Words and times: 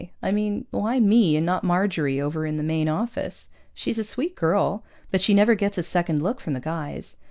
I 0.23 0.31
mean, 0.31 0.65
why 0.71 0.99
me 0.99 1.35
and 1.37 1.45
not 1.45 1.63
Marjorie 1.63 2.19
over 2.19 2.43
in 2.43 2.57
the 2.57 2.63
Main 2.63 2.89
Office? 2.89 3.49
She's 3.75 3.99
a 3.99 4.03
sweet 4.03 4.35
girl, 4.35 4.83
but 5.11 5.21
she 5.21 5.35
never 5.35 5.53
gets 5.53 5.77
a 5.77 5.83
second 5.83 6.23
look 6.23 6.39
from 6.39 6.53
the 6.53 6.59
guys. 6.59 7.17